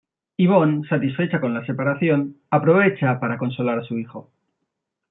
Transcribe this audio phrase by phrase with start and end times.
[0.37, 4.31] Yvonne, satisfecha con la separación, aprovecha para consolar a su hijo.